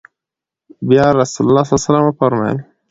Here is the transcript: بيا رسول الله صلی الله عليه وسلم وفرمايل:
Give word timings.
بيا 0.89 1.05
رسول 1.21 1.43
الله 1.47 1.63
صلی 1.65 1.73
الله 1.75 1.81
عليه 1.81 1.89
وسلم 1.89 2.05
وفرمايل: 2.07 2.57